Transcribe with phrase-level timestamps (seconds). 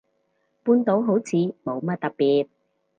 [0.03, 0.03] 半
[0.83, 2.49] 島好似冇乜特別